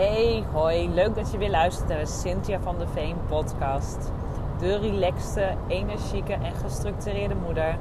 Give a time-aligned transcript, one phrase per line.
[0.00, 0.88] Hey, hoi.
[0.88, 4.12] Leuk dat je weer luistert naar de Cynthia van de Veen podcast.
[4.58, 7.76] De relaxte, energieke en gestructureerde moeder.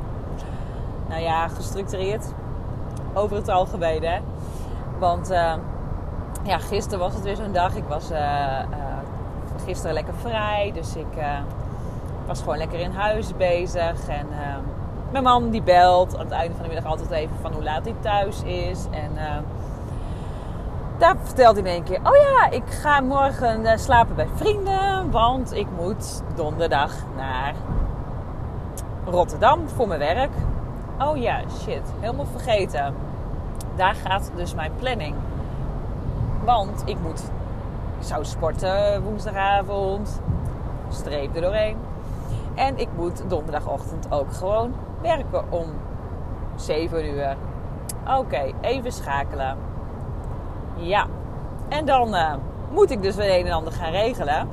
[1.08, 2.26] Nou ja, gestructureerd
[3.14, 4.20] over het algemeen, hè.
[4.98, 5.54] Want uh,
[6.44, 7.76] ja, gisteren was het weer zo'n dag.
[7.76, 8.60] Ik was uh,
[9.66, 11.18] gisteren lekker vrij, dus ik
[12.28, 14.08] was gewoon lekker in huis bezig.
[14.08, 14.28] En
[15.12, 17.86] mijn man die belt aan het einde van de middag altijd even van hoe laat
[17.86, 18.86] hij thuis is.
[18.92, 19.12] En
[21.00, 25.12] daar vertelde hij in één keer: Oh ja, ik ga morgen uh, slapen bij vrienden.
[25.12, 27.54] Want ik moet donderdag naar
[29.06, 30.32] Rotterdam voor mijn werk.
[31.00, 32.96] Oh ja, shit, helemaal vergeten.
[33.76, 35.16] Daar gaat dus mijn planning.
[36.44, 37.24] Want ik moet.
[38.00, 40.22] Ik zou sporten woensdagavond.
[40.90, 41.78] Streep er doorheen.
[42.56, 45.68] En ik moet donderdagochtend ook gewoon werken om
[46.56, 47.38] 7 uur.
[48.18, 49.69] Oké, even schakelen.
[50.80, 51.06] Ja.
[51.70, 52.34] En dan uh,
[52.72, 54.48] moet ik dus weer een en ander gaan regelen.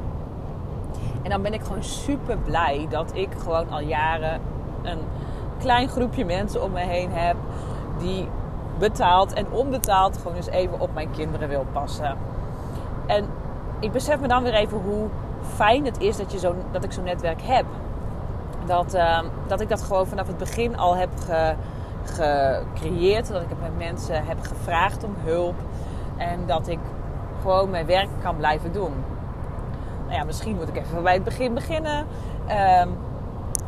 [1.23, 4.41] En dan ben ik gewoon super blij dat ik gewoon al jaren
[4.83, 4.99] een
[5.59, 7.37] klein groepje mensen om me heen heb
[7.99, 8.29] die
[8.79, 12.17] betaald en onbetaald gewoon eens even op mijn kinderen wil passen.
[13.07, 13.27] En
[13.81, 15.09] ik besef me dan weer even hoe
[15.55, 17.65] fijn het is dat, je zo, dat ik zo'n netwerk heb.
[18.67, 21.55] Dat, uh, dat ik dat gewoon vanaf het begin al heb ge,
[22.05, 23.29] gecreëerd.
[23.29, 25.55] Dat ik het met mensen heb gevraagd om hulp.
[26.17, 26.79] En dat ik
[27.41, 28.93] gewoon mijn werk kan blijven doen.
[30.05, 32.07] Nou ja, misschien moet ik even bij het begin beginnen.
[32.81, 32.97] Um,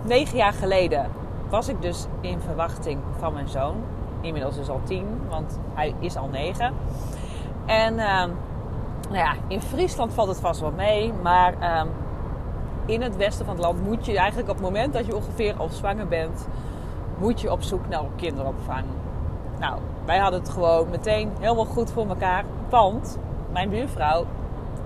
[0.03, 1.07] negen jaar geleden
[1.49, 3.75] was ik dus in verwachting van mijn zoon.
[4.21, 6.75] Inmiddels is al tien, want hij is al negen.
[7.67, 8.25] En uh,
[9.09, 11.13] nou ja, in Friesland valt het vast wel mee.
[11.23, 11.83] Maar uh,
[12.87, 15.55] in het westen van het land moet je eigenlijk op het moment dat je ongeveer
[15.57, 16.49] al zwanger bent,
[17.19, 18.85] moet je op zoek naar kinderopvang.
[19.61, 22.45] Nou, wij hadden het gewoon meteen helemaal goed voor elkaar.
[22.69, 23.19] Want
[23.53, 24.27] mijn buurvrouw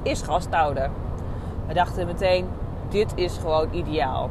[0.02, 0.90] is gasthouder.
[1.66, 2.48] We dachten meteen,
[2.88, 4.30] dit is gewoon ideaal.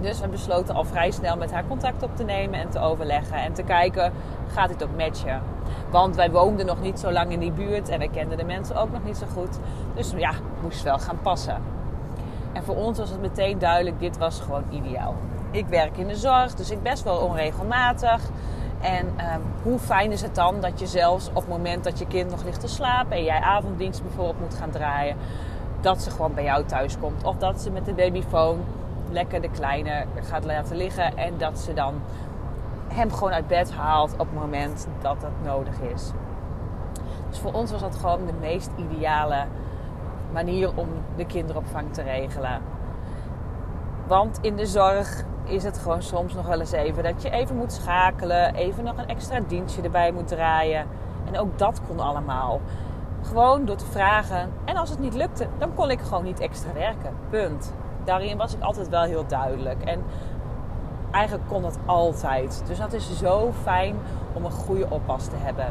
[0.00, 3.36] Dus we besloten al vrij snel met haar contact op te nemen en te overleggen.
[3.36, 4.12] En te kijken,
[4.46, 5.42] gaat dit ook matchen?
[5.90, 8.76] Want wij woonden nog niet zo lang in die buurt en wij kenden de mensen
[8.76, 9.58] ook nog niet zo goed.
[9.94, 10.32] Dus ja,
[10.62, 11.62] moest wel gaan passen.
[12.52, 15.14] En voor ons was het meteen duidelijk, dit was gewoon ideaal.
[15.50, 18.22] Ik werk in de zorg, dus ik best wel onregelmatig.
[18.80, 22.06] En um, hoe fijn is het dan dat je zelfs op het moment dat je
[22.06, 25.16] kind nog ligt te slapen en jij avonddienst bijvoorbeeld moet gaan draaien,
[25.80, 27.24] dat ze gewoon bij jou thuis komt.
[27.24, 28.64] Of dat ze met de babyfoon
[29.10, 31.94] lekker de kleine gaat laten liggen en dat ze dan
[32.88, 36.10] hem gewoon uit bed haalt op het moment dat dat nodig is.
[37.28, 39.44] Dus voor ons was dat gewoon de meest ideale
[40.32, 42.60] manier om de kinderopvang te regelen.
[44.06, 47.56] Want in de zorg is het gewoon soms nog wel eens even dat je even
[47.56, 50.86] moet schakelen, even nog een extra dienstje erbij moet draaien.
[51.24, 52.60] En ook dat kon allemaal.
[53.22, 54.52] Gewoon door te vragen.
[54.64, 57.12] En als het niet lukte, dan kon ik gewoon niet extra werken.
[57.30, 57.72] Punt.
[58.04, 59.82] Daarin was ik altijd wel heel duidelijk.
[59.82, 60.02] En
[61.10, 62.62] eigenlijk kon dat altijd.
[62.66, 63.96] Dus dat is zo fijn
[64.32, 65.66] om een goede oppas te hebben.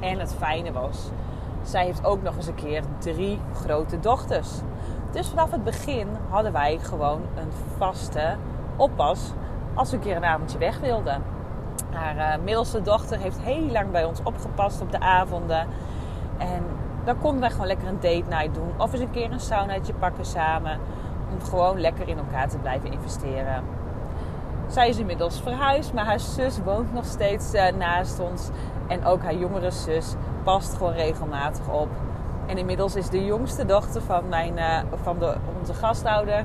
[0.00, 1.10] En het fijne was,
[1.62, 4.48] zij heeft ook nog eens een keer drie grote dochters.
[5.10, 8.36] Dus vanaf het begin hadden wij gewoon een vaste
[8.78, 9.32] oppas
[9.74, 11.22] als we een keer een avondje weg wilden.
[11.92, 15.66] Haar uh, middelste dochter heeft heel lang bij ons opgepast op de avonden.
[16.38, 16.62] En
[17.04, 18.72] dan konden wij gewoon lekker een date night doen.
[18.78, 20.78] Of eens een keer een saunaatje pakken samen.
[21.32, 23.62] Om gewoon lekker in elkaar te blijven investeren.
[24.66, 28.48] Zij is inmiddels verhuisd, maar haar zus woont nog steeds uh, naast ons.
[28.86, 31.88] En ook haar jongere zus past gewoon regelmatig op.
[32.46, 36.44] En inmiddels is de jongste dochter van, mijn, uh, van de, onze gasthouder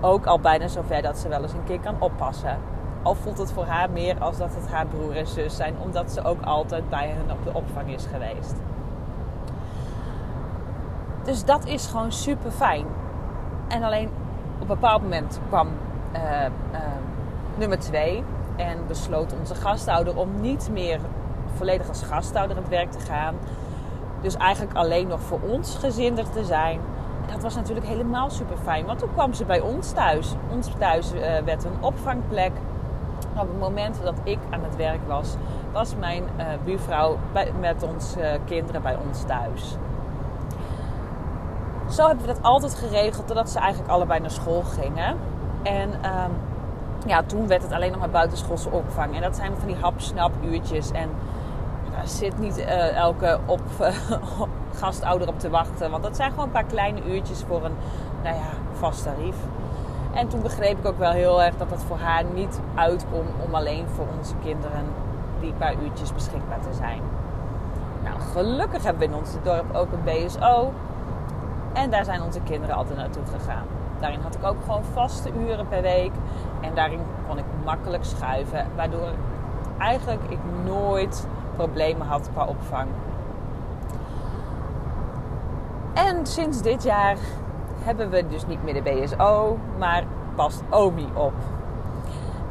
[0.00, 2.58] ook al bijna zover dat ze wel eens een keer kan oppassen.
[3.02, 6.10] Al voelt het voor haar meer als dat het haar broer en zus zijn, omdat
[6.10, 8.54] ze ook altijd bij hen op de opvang is geweest.
[11.24, 12.86] Dus dat is gewoon super fijn.
[13.68, 14.08] En alleen
[14.54, 15.68] op een bepaald moment kwam
[16.14, 16.20] uh,
[16.72, 16.80] uh,
[17.56, 18.24] nummer twee
[18.56, 21.00] en besloot onze gasthouder om niet meer
[21.54, 23.34] volledig als gasthouder aan het werk te gaan.
[24.20, 26.80] Dus eigenlijk alleen nog voor ons gezin er te zijn
[27.32, 28.86] dat was natuurlijk helemaal super fijn.
[28.86, 30.34] Want toen kwam ze bij ons thuis.
[30.50, 32.52] Ons thuis uh, werd een opvangplek.
[33.32, 35.34] Op het moment dat ik aan het werk was,
[35.72, 39.76] was mijn uh, buurvrouw bij, met onze uh, kinderen bij ons thuis.
[41.90, 45.16] Zo hebben we dat altijd geregeld totdat ze eigenlijk allebei naar school gingen.
[45.62, 46.32] En um,
[47.06, 49.14] ja, toen werd het alleen nog maar buitenschoolse opvang.
[49.14, 50.90] En dat zijn van die hap-snap uurtjes.
[50.90, 51.08] En
[51.92, 52.58] daar zit niet
[52.94, 53.60] elke op,
[54.76, 55.90] gastouder op te wachten.
[55.90, 57.76] Want dat zijn gewoon een paar kleine uurtjes voor een
[58.22, 59.36] nou ja, vast tarief.
[60.14, 63.54] En toen begreep ik ook wel heel erg dat het voor haar niet uitkomt om
[63.54, 64.84] alleen voor onze kinderen
[65.40, 67.00] die paar uurtjes beschikbaar te zijn.
[68.02, 70.72] Nou, gelukkig hebben we in ons dorp ook een BSO.
[71.72, 73.66] En daar zijn onze kinderen altijd naartoe gegaan.
[74.00, 76.12] Daarin had ik ook gewoon vaste uren per week.
[76.60, 78.66] En daarin kon ik makkelijk schuiven.
[78.76, 79.08] Waardoor
[79.78, 81.26] eigenlijk ik nooit
[81.56, 82.88] problemen had qua opvang.
[85.96, 87.16] En sinds dit jaar
[87.78, 90.04] hebben we dus niet meer de BSO, maar
[90.34, 91.32] past OMI op.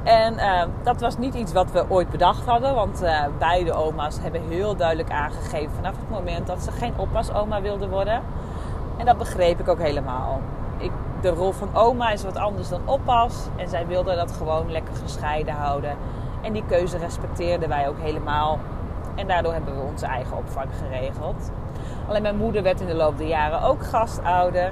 [0.04, 4.20] En uh, dat was niet iets wat we ooit bedacht hadden, want uh, beide oma's
[4.22, 8.22] hebben heel duidelijk aangegeven vanaf het moment dat ze geen oppasoma wilden worden.
[8.98, 10.42] En dat begreep ik ook helemaal.
[10.78, 10.92] Ik,
[11.22, 14.96] de rol van oma is wat anders dan oppas en zij wilden dat gewoon lekker
[14.96, 15.98] gescheiden houden.
[16.42, 18.60] En die keuze respecteerden wij ook helemaal.
[19.16, 21.52] En daardoor hebben we onze eigen opvang geregeld.
[22.08, 24.72] Alleen mijn moeder werd in de loop der jaren ook gastouder.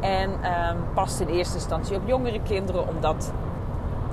[0.00, 3.32] En um, past in eerste instantie op jongere kinderen, omdat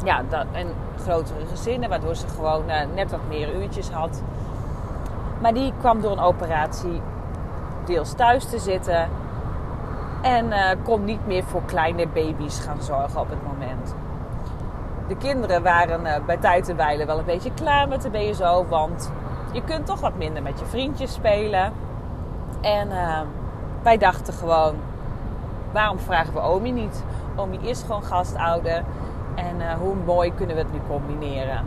[0.04, 0.68] ja, dat, en
[1.02, 4.24] grotere gezinnen, waardoor ze gewoon uh, net wat meer uurtjes had.
[5.42, 7.02] Maar die kwam door een operatie
[7.86, 9.10] deels thuis te zitten
[10.22, 13.96] en uh, kon niet meer voor kleine baby's gaan zorgen op het moment.
[15.08, 18.66] De kinderen waren uh, bij tijd en wijle wel een beetje klaar met de BSO,
[18.70, 19.12] want
[19.52, 21.74] je kunt toch wat minder met je vriendjes spelen.
[22.62, 22.90] En
[23.84, 24.76] wij dachten gewoon,
[25.72, 27.04] waarom vragen we Omi niet?
[27.36, 28.84] Omi is gewoon gastouder.
[29.36, 31.64] En uh, hoe mooi kunnen we het nu combineren?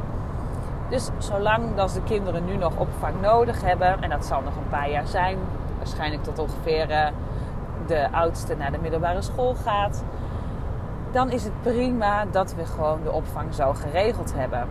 [0.88, 4.68] Dus zolang dat de kinderen nu nog opvang nodig hebben, en dat zal nog een
[4.68, 5.38] paar jaar zijn,
[5.76, 7.06] waarschijnlijk tot ongeveer uh,
[7.86, 10.04] de oudste naar de middelbare school gaat,
[11.12, 14.66] dan is het prima dat we gewoon de opvang zo geregeld hebben.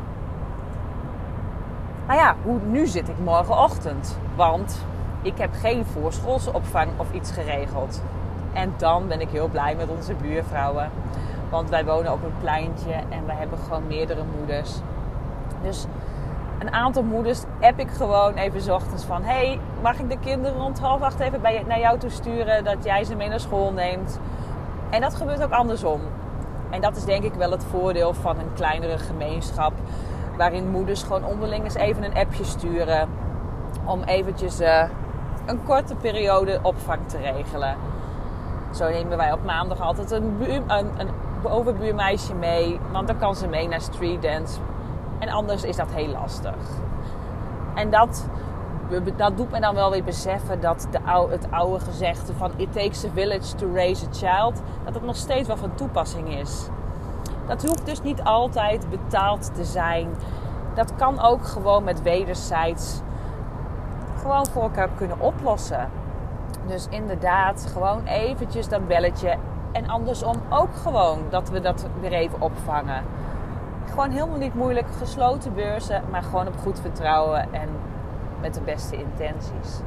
[2.08, 4.86] Maar ja, hoe, nu zit ik morgenochtend, want
[5.22, 8.04] ik heb geen voorschoolse opvang of iets geregeld.
[8.54, 10.92] En dan ben ik heel blij met onze buurvrouwen.
[11.50, 14.76] Want wij wonen op een pleintje en wij hebben gewoon meerdere moeders.
[15.62, 15.86] Dus
[16.60, 19.24] een aantal moeders heb ik gewoon even ochtends van...
[19.24, 22.64] hey, mag ik de kinderen rond half acht even bij, naar jou toe sturen...
[22.64, 24.20] dat jij ze mee naar school neemt?
[24.90, 26.02] En dat gebeurt ook andersom.
[26.70, 29.74] En dat is denk ik wel het voordeel van een kleinere gemeenschap...
[30.38, 33.10] waarin moeders gewoon onderling eens even een appje sturen...
[33.86, 34.84] om eventjes uh,
[35.50, 37.76] een korte periode opvang te regelen.
[38.74, 40.38] Zo nemen wij op maandag altijd een,
[40.68, 41.10] een, een
[41.44, 42.80] overbuurmeisje mee.
[42.92, 44.60] Want dan kan ze mee naar street dance.
[45.20, 46.56] En anders is dat heel lastig.
[47.76, 48.28] En dat,
[49.16, 52.74] dat doet me dan wel weer beseffen dat de oude, het oude gezegde van it
[52.74, 56.68] takes a village to raise a child, dat het nog steeds wel van toepassing is.
[57.48, 60.10] Dat hoeft dus niet altijd betaald te zijn.
[60.74, 63.02] Dat kan ook gewoon met wederzijds
[64.22, 65.90] gewoon voor elkaar kunnen oplossen.
[66.68, 69.36] Dus inderdaad, gewoon eventjes dat belletje.
[69.72, 73.04] En andersom ook gewoon dat we dat weer even opvangen.
[73.90, 77.70] Gewoon helemaal niet moeilijk, gesloten beurzen, maar gewoon op goed vertrouwen en
[78.42, 79.80] met de beste intenties.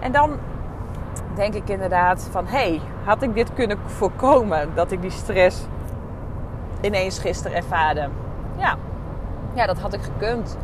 [0.00, 0.38] En dan
[1.34, 4.74] denk ik inderdaad van, hé, hey, had ik dit kunnen voorkomen?
[4.74, 5.66] Dat ik die stress
[6.80, 8.08] ineens gisteren ervaarde.
[8.56, 8.76] Ja,
[9.52, 10.56] ja dat had ik gekund.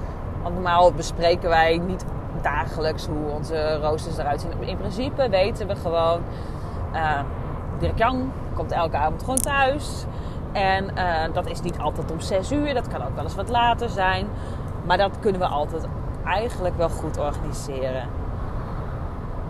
[0.42, 2.04] Want normaal bespreken wij niet
[2.42, 4.68] dagelijks hoe onze roosters eruit zien.
[4.68, 6.20] In principe weten we gewoon,
[6.94, 7.20] uh,
[7.78, 10.04] Dirk Jan komt elke avond gewoon thuis.
[10.52, 13.48] En uh, dat is niet altijd om 6 uur, dat kan ook wel eens wat
[13.48, 14.26] later zijn.
[14.86, 15.86] Maar dat kunnen we altijd
[16.24, 18.08] eigenlijk wel goed organiseren.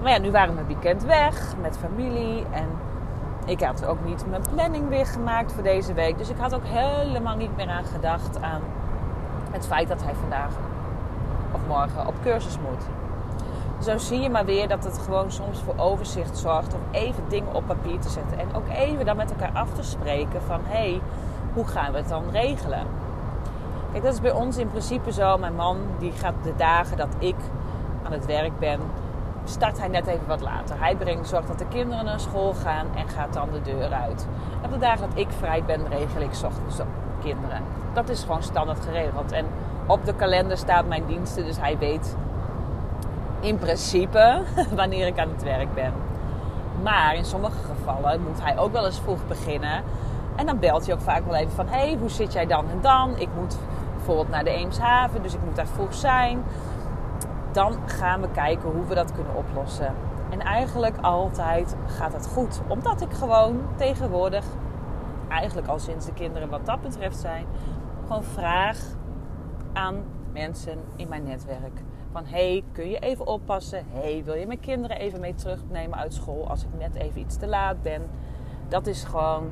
[0.02, 2.46] Maar ja, nu waren we weekend weg met familie.
[2.50, 2.68] En
[3.46, 6.18] ik had ook niet mijn planning weer gemaakt voor deze week.
[6.18, 8.62] Dus ik had ook helemaal niet meer aan gedacht aan
[9.50, 10.52] het feit dat hij vandaag
[11.52, 12.84] of morgen op cursus moet.
[13.84, 17.54] Zo zie je maar weer dat het gewoon soms voor overzicht zorgt om even dingen
[17.54, 18.38] op papier te zetten.
[18.38, 21.00] En ook even dan met elkaar af te spreken van hé, hey,
[21.54, 22.86] hoe gaan we het dan regelen?
[23.92, 25.38] Kijk, dat is bij ons in principe zo.
[25.38, 27.36] Mijn man die gaat de dagen dat ik
[28.04, 28.80] aan het werk ben,
[29.44, 30.80] start hij net even wat later.
[30.80, 34.26] Hij brengt, zorgt dat de kinderen naar school gaan en gaat dan de deur uit.
[34.60, 36.80] En op de dagen dat ik vrij ben, regel ik ochtends
[37.22, 37.62] kinderen.
[37.92, 39.32] Dat is gewoon standaard geregeld.
[39.32, 39.46] En
[39.90, 42.16] op de kalender staat mijn diensten, dus hij weet
[43.40, 44.42] in principe
[44.74, 45.92] wanneer ik aan het werk ben.
[46.82, 49.82] Maar in sommige gevallen moet hij ook wel eens vroeg beginnen.
[50.36, 52.80] En dan belt hij ook vaak wel even van: hey, hoe zit jij dan en
[52.80, 53.18] dan?
[53.18, 53.58] Ik moet
[53.96, 56.42] bijvoorbeeld naar de Eemshaven, dus ik moet daar vroeg zijn.
[57.52, 59.94] Dan gaan we kijken hoe we dat kunnen oplossen.
[60.30, 64.44] En eigenlijk altijd gaat het goed, omdat ik gewoon tegenwoordig,
[65.28, 67.46] eigenlijk al sinds de kinderen wat dat betreft zijn,
[68.06, 68.78] gewoon vraag
[69.72, 71.82] aan mensen in mijn netwerk.
[72.12, 73.84] Van hey, kun je even oppassen?
[73.88, 77.36] Hey, wil je mijn kinderen even mee terugnemen uit school als ik net even iets
[77.36, 78.02] te laat ben?
[78.68, 79.50] Dat is gewoon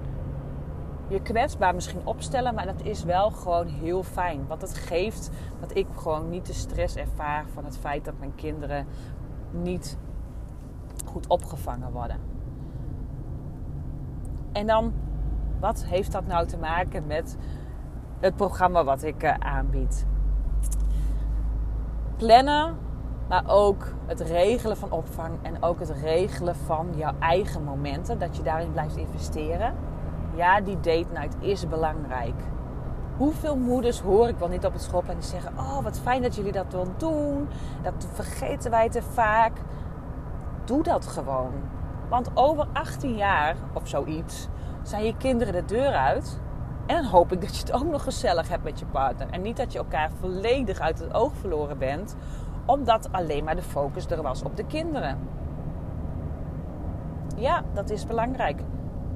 [1.09, 4.47] je kwetsbaar misschien opstellen, maar dat is wel gewoon heel fijn.
[4.47, 8.35] Want het geeft dat ik gewoon niet de stress ervaar van het feit dat mijn
[8.35, 8.87] kinderen
[9.51, 9.99] niet
[11.05, 12.17] goed opgevangen worden.
[14.53, 14.93] En dan,
[15.61, 17.37] wat heeft dat nou te maken met
[18.21, 20.07] het programma wat ik uh, aanbied?
[22.17, 22.77] Plannen,
[23.29, 28.37] maar ook het regelen van opvang en ook het regelen van jouw eigen momenten, dat
[28.37, 29.75] je daarin blijft investeren.
[30.35, 32.43] Ja, die date night is belangrijk.
[33.17, 36.23] Hoeveel moeders hoor ik wel niet op het school en die zeggen: Oh, wat fijn
[36.23, 37.49] dat jullie dat wel doen.
[37.83, 39.53] Dat vergeten wij te vaak.
[40.65, 41.53] Doe dat gewoon.
[42.09, 44.49] Want over 18 jaar of zoiets
[44.83, 46.41] zijn je kinderen de deur uit.
[46.89, 49.31] En hoop ik dat je het ook nog gezellig hebt met je partner.
[49.31, 52.17] En niet dat je elkaar volledig uit het oog verloren bent,
[52.67, 55.19] omdat alleen maar de focus er was op de kinderen.
[57.37, 58.61] Ja, dat is belangrijk.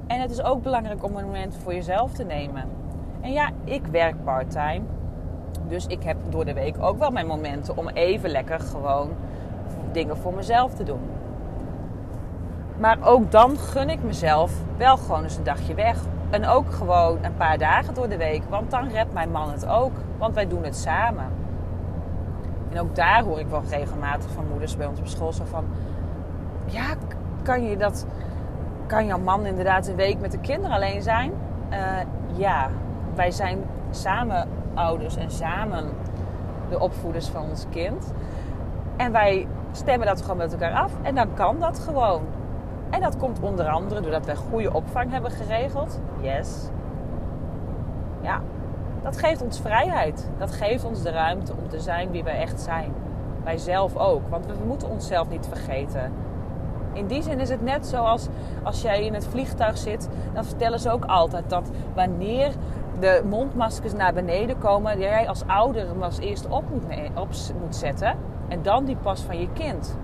[0.07, 2.69] En het is ook belangrijk om een moment voor jezelf te nemen.
[3.21, 4.81] En ja, ik werk parttime.
[5.67, 9.09] Dus ik heb door de week ook wel mijn momenten om even lekker gewoon
[9.91, 11.01] dingen voor mezelf te doen.
[12.77, 16.05] Maar ook dan gun ik mezelf wel gewoon eens een dagje weg.
[16.33, 18.43] En ook gewoon een paar dagen door de week.
[18.49, 19.91] Want dan redt mijn man het ook.
[20.17, 21.25] Want wij doen het samen.
[22.71, 25.33] En ook daar hoor ik wel regelmatig van moeders bij ons op school.
[25.33, 25.65] Zo van,
[26.65, 26.85] ja,
[27.43, 28.05] kan je dat...
[28.85, 31.31] Kan jouw man inderdaad een week met de kinderen alleen zijn?
[31.71, 31.77] Uh,
[32.35, 32.69] ja,
[33.15, 35.85] wij zijn samen ouders en samen
[36.69, 38.13] de opvoeders van ons kind.
[38.97, 40.91] En wij stemmen dat gewoon met elkaar af.
[41.01, 42.21] En dan kan dat gewoon.
[42.93, 45.99] En dat komt onder andere doordat wij goede opvang hebben geregeld.
[46.21, 46.69] Yes.
[48.21, 48.41] Ja,
[49.03, 50.29] dat geeft ons vrijheid.
[50.37, 52.93] Dat geeft ons de ruimte om te zijn wie wij echt zijn.
[53.43, 54.21] Wij zelf ook.
[54.29, 56.11] Want we moeten onszelf niet vergeten.
[56.93, 58.27] In die zin is het net zoals
[58.63, 62.51] als jij in het vliegtuig zit, dan vertellen ze ook altijd dat wanneer
[62.99, 66.83] de mondmaskers naar beneden komen, jij als ouder hem als eerste op moet,
[67.15, 67.29] op
[67.61, 68.17] moet zetten.
[68.47, 69.97] En dan die pas van je kind.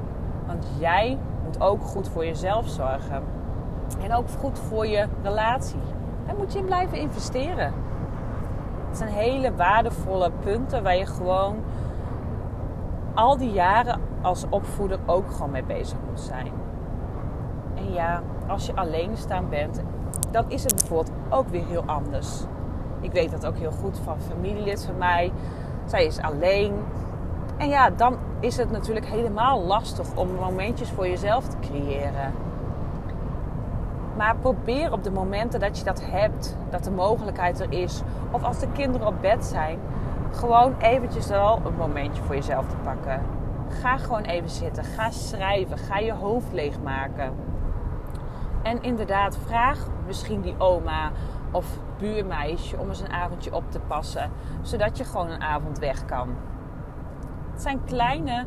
[0.47, 1.17] Want jij
[1.49, 3.23] moet ook goed voor jezelf zorgen.
[4.01, 5.79] En ook goed voor je relatie.
[6.25, 7.73] Daar moet je in blijven investeren.
[8.87, 11.55] Het zijn hele waardevolle punten waar je gewoon
[13.13, 16.51] al die jaren als opvoeder ook gewoon mee bezig moet zijn.
[17.75, 19.81] En ja, als je alleen staan bent,
[20.31, 22.43] dan is het bijvoorbeeld ook weer heel anders.
[23.01, 25.31] Ik weet dat ook heel goed van familielid van mij.
[25.85, 26.73] Zij is alleen.
[27.59, 32.33] En ja, dan is het natuurlijk helemaal lastig om momentjes voor jezelf te creëren.
[34.17, 38.01] Maar probeer op de momenten dat je dat hebt, dat de mogelijkheid er is,
[38.31, 39.79] of als de kinderen op bed zijn,
[40.31, 43.21] gewoon eventjes wel een momentje voor jezelf te pakken.
[43.81, 47.33] Ga gewoon even zitten, ga schrijven, ga je hoofd leegmaken.
[48.61, 51.11] En inderdaad, vraag misschien die oma
[51.51, 51.65] of
[51.97, 56.29] buurmeisje om eens een avondje op te passen, zodat je gewoon een avond weg kan.
[57.59, 58.45] Zijn kleine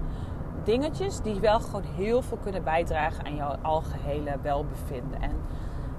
[0.64, 5.22] dingetjes die wel gewoon heel veel kunnen bijdragen aan jouw algehele welbevinden.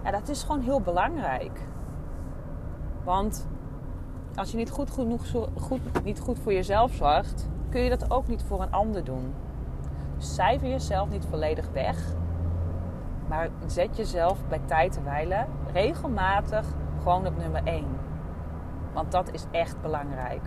[0.04, 1.60] En dat is gewoon heel belangrijk.
[3.04, 3.48] Want
[4.36, 5.22] als je niet goed, genoeg,
[5.60, 9.34] goed, niet goed voor jezelf zorgt, kun je dat ook niet voor een ander doen.
[10.18, 12.16] Dus cijfer jezelf niet volledig weg.
[13.28, 16.66] Maar zet jezelf bij tijd te wijlen regelmatig
[17.02, 17.86] gewoon op nummer 1.
[18.94, 20.42] Want dat is echt belangrijk.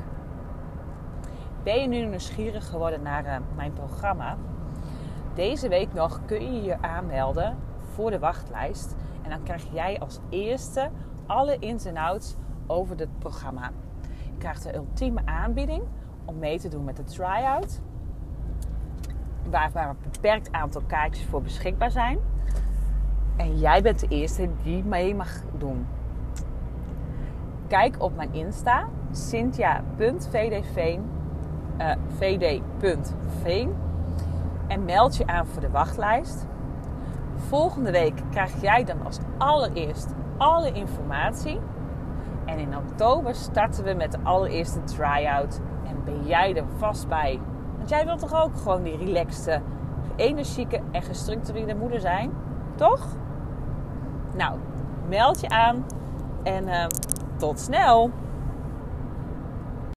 [1.66, 4.36] Ben je nu nieuwsgierig geworden naar uh, mijn programma?
[5.34, 7.56] Deze week nog kun je je aanmelden
[7.94, 8.96] voor de wachtlijst.
[9.22, 10.90] En dan krijg jij als eerste
[11.26, 13.70] alle ins en outs over het programma.
[14.24, 15.82] Je krijgt de ultieme aanbieding
[16.24, 17.80] om mee te doen met de try-out.
[19.50, 22.18] Waar, waar een beperkt aantal kaartjes voor beschikbaar zijn.
[23.36, 25.86] En jij bent de eerste die mee mag doen.
[27.68, 31.15] Kijk op mijn Insta, cynthia.vdveen,
[31.78, 33.74] uh, eh, vd.veen
[34.68, 36.46] en meld je aan voor de wachtlijst.
[37.36, 41.60] Volgende week krijg jij dan als allereerst alle informatie.
[42.44, 45.60] En in oktober starten we met de allereerste try-out.
[45.86, 47.40] En ben jij er vast bij.
[47.76, 49.60] Want jij wilt toch ook gewoon die relaxte,
[50.16, 52.32] energieke en gestructureerde moeder zijn?
[52.74, 53.06] Toch?
[54.36, 54.58] Nou,
[55.08, 55.86] meld je aan.
[56.42, 56.86] En uh,
[57.36, 58.10] tot snel!